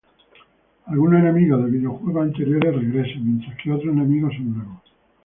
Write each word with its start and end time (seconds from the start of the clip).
Algunos 0.87 1.19
enemigos 1.21 1.63
de 1.63 1.69
videojuegos 1.69 2.23
anteriores 2.23 2.73
regresan, 2.73 3.23
mientras 3.23 3.55
que 3.63 3.71
otros 3.71 3.93
enemigos 3.93 4.33
son 4.33 4.55
nuevos. 4.57 4.81